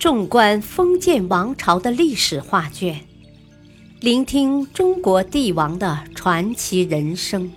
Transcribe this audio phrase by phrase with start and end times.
[0.00, 3.06] 纵观封建王朝的历史画卷，
[4.00, 7.52] 聆听中国帝王的传奇人生，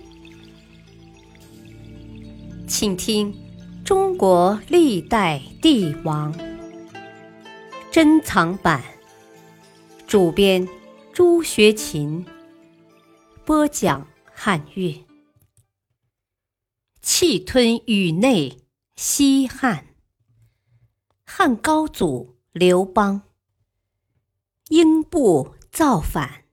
[2.68, 3.32] 请听
[3.82, 6.34] 《中国历代帝王》
[7.90, 8.84] 珍藏版，
[10.06, 10.68] 主编
[11.14, 12.26] 朱学勤，
[13.46, 15.02] 播讲汉乐。
[17.00, 18.58] 气吞宇内，
[18.96, 19.86] 西汉，
[21.24, 23.22] 汉高祖刘邦，
[24.68, 26.44] 英布造反。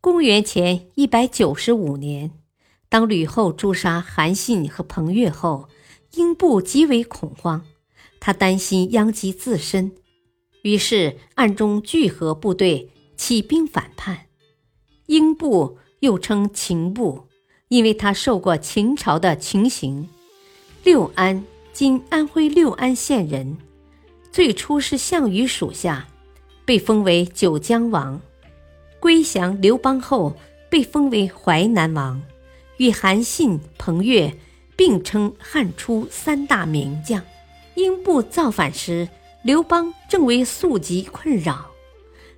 [0.00, 2.30] 公元前一百九十五年，
[2.88, 5.68] 当吕后诛杀韩信和彭越后，
[6.12, 7.66] 英布极为恐慌，
[8.20, 9.90] 他担心殃及自身，
[10.62, 14.26] 于是暗中聚合部队，起兵反叛。
[15.06, 17.26] 英布又称秦布。
[17.66, 20.08] 因为他受过秦朝的情刑，
[20.84, 23.58] 六安今安徽六安县人，
[24.34, 26.08] 最初是项羽属下，
[26.64, 28.20] 被封为九江王。
[28.98, 30.34] 归降刘邦后，
[30.68, 32.20] 被封为淮南王，
[32.78, 34.36] 与韩信、彭越
[34.74, 37.22] 并称汉初三大名将。
[37.76, 39.08] 英布造反时，
[39.44, 41.66] 刘邦正为宿疾困扰，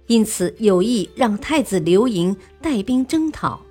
[0.07, 3.63] 因此有意让太子刘盈带兵征讨。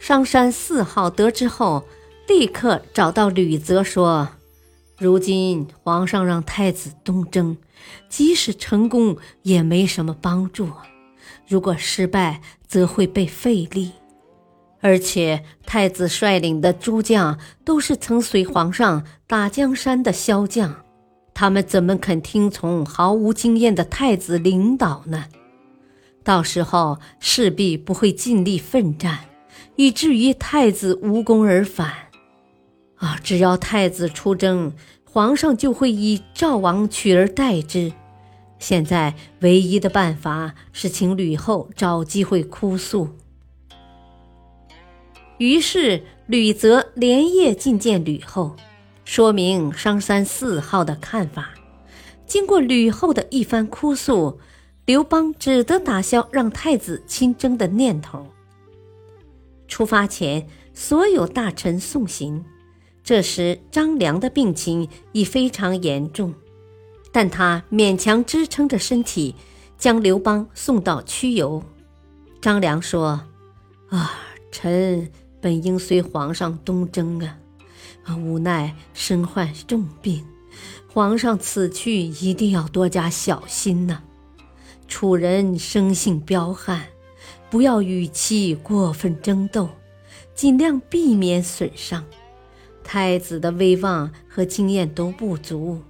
[0.00, 1.84] 商山四号得知后，
[2.26, 4.28] 立刻找到吕泽说
[5.00, 7.56] ：“如今皇上让太子东征，
[8.10, 10.66] 即使成功也没什么帮助；
[11.48, 13.92] 如果失败，则会被废立。
[14.82, 20.84] 而且太子率领的诸将都是曾随皇上打江山的骁将，
[21.32, 25.24] 他们怎么肯听从毫无经验的太子领导呢？
[26.22, 29.20] 到时候势必不会尽力奋战。”
[29.76, 31.90] 以至于太子无功而返，
[33.00, 33.18] 啊！
[33.22, 34.72] 只要太子出征，
[35.04, 37.92] 皇上就会以赵王取而代之。
[38.58, 43.08] 现在唯一的办法是请吕后找机会哭诉。
[45.38, 48.54] 于是吕泽连夜觐见吕后，
[49.06, 51.54] 说明商山四号的看法。
[52.26, 54.38] 经过吕后的一番哭诉，
[54.84, 58.26] 刘邦只得打消让太子亲征的念头。
[59.66, 62.44] 出发前，所有大臣送行。
[63.02, 66.34] 这时，张良的病情已非常严重，
[67.12, 69.34] 但他勉强支撑着身体，
[69.76, 71.62] 将刘邦送到曲游。
[72.40, 73.22] 张良说
[73.90, 74.12] ：“啊，
[74.52, 75.10] 臣
[75.40, 77.18] 本应随皇上东征
[78.04, 80.24] 啊，无奈身患重病，
[80.92, 84.02] 皇上此去一定要多加小心呐。
[84.86, 86.86] 楚人生性彪悍。”
[87.50, 89.68] 不要与其过分争斗，
[90.36, 92.04] 尽量避免损伤。
[92.92, 95.80] 太子的威望和经验都不足，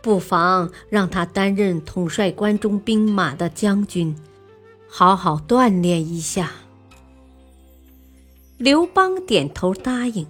[0.00, 4.16] 不妨让他担任统帅关中兵马的将军，
[4.88, 6.50] 好好锻炼一下。
[8.56, 10.26] 刘邦点头答应，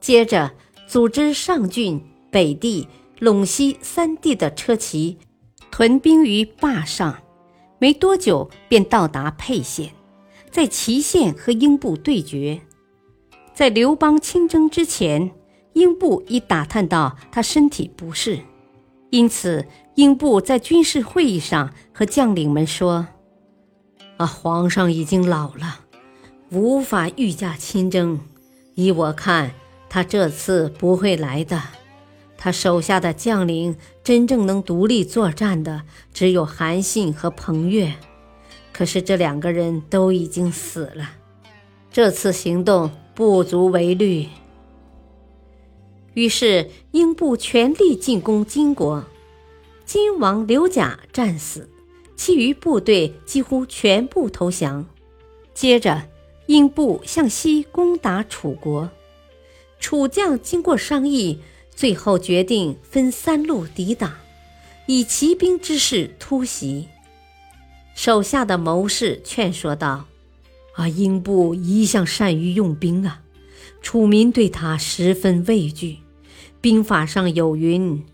[0.00, 0.52] 接着
[0.86, 2.00] 组织上郡、
[2.30, 2.86] 北地、
[3.18, 5.18] 陇西三地的车骑，
[5.72, 7.20] 屯兵于坝上。
[7.80, 9.90] 没多久便到达沛县，
[10.52, 12.60] 在祁县和英布对决。
[13.54, 15.30] 在刘邦亲征之前，
[15.74, 18.40] 英布已打探到他身体不适，
[19.10, 19.66] 因此
[19.96, 23.06] 英布在军事会议上和将领们说
[24.16, 25.80] ：“啊，皇上已经老了，
[26.50, 28.20] 无法御驾亲征。
[28.74, 29.52] 依我看，
[29.88, 31.60] 他这次不会来的。”
[32.42, 35.82] 他手下的将领真正能独立作战的
[36.14, 37.92] 只有韩信和彭越，
[38.72, 41.10] 可是这两个人都已经死了，
[41.92, 44.26] 这次行动不足为虑。
[46.14, 49.04] 于是英布全力进攻金国，
[49.84, 51.68] 金王刘甲战死，
[52.16, 54.86] 其余部队几乎全部投降。
[55.54, 56.08] 接着，
[56.46, 58.90] 英布向西攻打楚国，
[59.78, 61.40] 楚将经过商议。
[61.72, 64.12] 最后决定分三路抵挡，
[64.84, 66.88] 以骑兵之势突袭。
[67.94, 70.04] 手下的谋士劝说道
[70.74, 73.22] ：“啊，英布一向善于用兵啊，
[73.82, 75.98] 楚民对他十分畏惧。
[76.60, 78.04] 兵法上有云：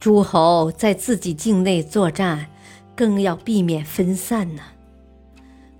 [0.00, 2.50] 诸侯在自己境内作战，
[2.96, 4.62] 更要避免分散呢。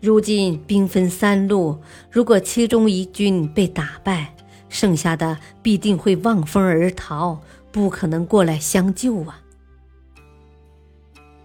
[0.00, 1.80] 如今兵分三路，
[2.10, 4.34] 如果其中一军被打败，”
[4.68, 7.40] 剩下的必定会望风而逃，
[7.70, 9.40] 不可能过来相救啊！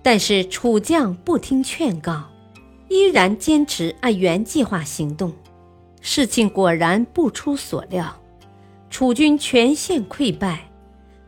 [0.02, 2.29] 但是楚将不听劝告，
[2.90, 5.32] 依然坚持按原计划行动。
[6.02, 8.22] 事情果然不出所料，
[8.90, 10.70] 楚军全线溃败。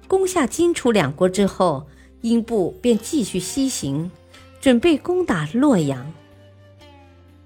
[0.07, 1.87] 攻下荆楚两国之后，
[2.21, 4.11] 英布便继续西行，
[4.59, 6.11] 准备攻打洛阳。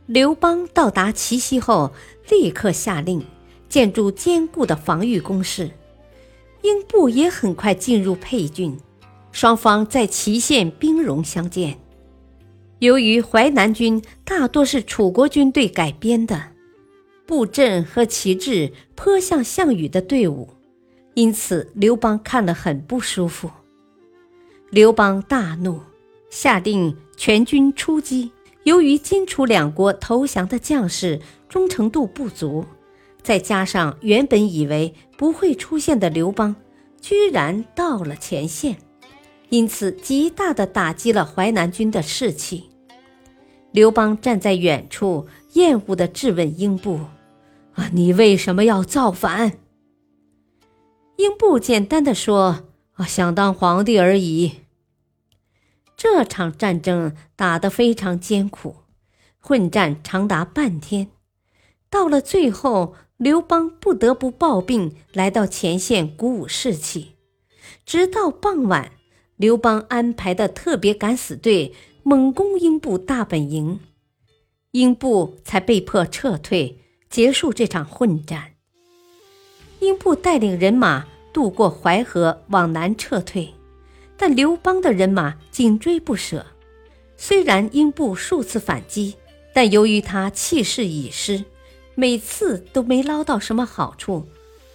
[0.08, 1.92] 刘邦到达齐西后，
[2.30, 3.24] 立刻下令
[3.68, 5.72] 建筑坚固的防御工事。
[6.62, 8.80] 英布也很快进入沛郡，
[9.32, 11.80] 双方在祁县兵戎相见。
[12.80, 16.52] 由于淮南军大多是楚国军队改编的，
[17.26, 20.50] 布阵和旗帜颇像项羽的队伍，
[21.14, 23.50] 因此刘邦看了很不舒服。
[24.72, 25.80] 刘邦大怒，
[26.30, 28.32] 下令全军出击。
[28.64, 32.66] 由于荆楚两国投降的将士忠诚度不足，
[33.22, 36.56] 再加上原本以为不会出现的刘邦，
[37.00, 38.76] 居然到了前线，
[39.50, 42.70] 因此极大的打击了淮南军的士气。
[43.72, 47.00] 刘邦站在远处，厌恶地质问英布
[47.76, 49.60] ：“啊，你为什么要造反？”
[51.18, 52.66] 英布简单的说
[52.96, 54.62] ：“啊，想当皇帝而已。”
[55.98, 58.76] 这场战争打得非常艰苦，
[59.40, 61.08] 混战长达半天。
[61.90, 67.16] 到了最后，刘邦不得不抱病来到前线鼓舞士气。
[67.86, 68.92] 直到傍晚，
[69.38, 71.74] 刘邦安排的特别敢死队
[72.04, 73.82] 猛攻英布大本营，
[74.72, 76.80] 英布才被迫撤退，
[77.10, 78.54] 结束这场混战。
[79.80, 83.54] 英布带领人马渡过淮河，往南撤退。
[84.16, 86.46] 但刘邦的人马紧追不舍，
[87.18, 89.16] 虽然英布数次反击，
[89.54, 91.44] 但由于他气势已失，
[91.94, 94.26] 每次都没捞到什么好处。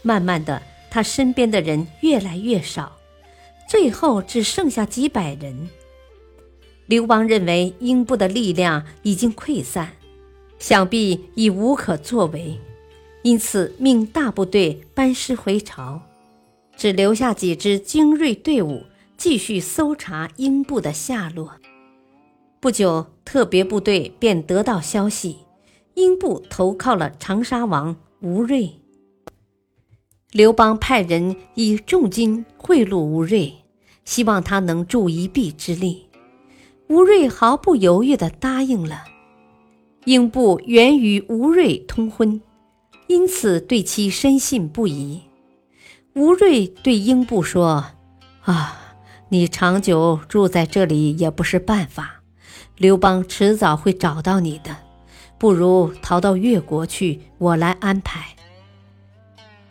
[0.02, 0.60] 慢慢的，
[0.90, 2.98] 他身边的人越来越少，
[3.70, 5.68] 最后只剩下几百人。
[6.86, 9.92] 刘邦认为英布的力量已经溃散，
[10.58, 12.58] 想必已无可作为，
[13.22, 16.00] 因此命大部队班师回朝，
[16.76, 18.82] 只留下几支精锐队伍。
[19.16, 21.52] 继续搜查英布的下落。
[22.58, 25.36] 不久，特别部队便得到消息，
[25.92, 28.79] 英布投靠了长沙王吴瑞。
[30.32, 33.52] 刘邦派人以重金贿赂吴瑞，
[34.04, 36.06] 希望他能助一臂之力。
[36.88, 39.02] 吴瑞毫不犹豫地答应了。
[40.04, 42.40] 英布原与吴瑞通婚，
[43.08, 45.20] 因此对其深信不疑。
[46.14, 47.86] 吴瑞对英布说
[48.42, 48.76] ：“啊。”
[49.32, 52.22] 你长久住在这里也不是办法，
[52.76, 54.76] 刘邦迟早会找到你的，
[55.38, 58.34] 不如逃到越国去，我来安排。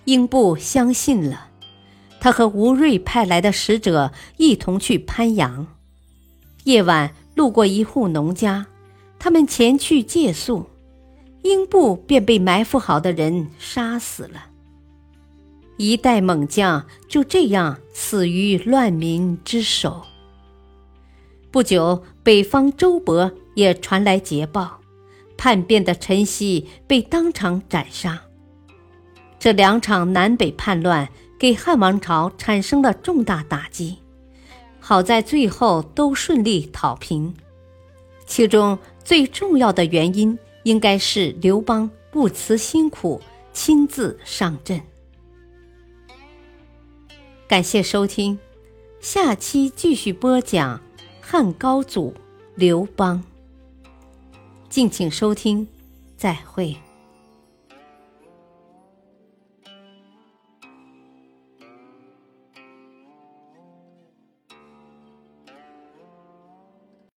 [0.09, 1.49] 英布相信了，
[2.19, 5.67] 他和吴瑞派来的使者一同去潘阳。
[6.63, 8.65] 夜晚路过一户农家，
[9.19, 10.65] 他们前去借宿，
[11.43, 14.47] 英布便被埋伏好的人杀死了。
[15.77, 20.01] 一代猛将就这样死于乱民之手。
[21.51, 24.79] 不久，北方周勃也传来捷报，
[25.37, 28.23] 叛变的陈豨被当场斩杀。
[29.39, 31.07] 这两场南北叛乱
[31.39, 33.97] 给汉王朝产生了重大打击，
[34.79, 37.33] 好在最后都顺利讨平。
[38.25, 43.21] 其中最重要的原因，应该是刘邦不辞辛苦，
[43.53, 44.81] 亲自上阵。
[47.47, 48.37] 感谢收听，
[48.99, 50.81] 下期继续播讲
[51.21, 52.13] 汉高祖
[52.55, 53.23] 刘邦。
[54.69, 55.67] 敬请收听，
[56.17, 56.77] 再会。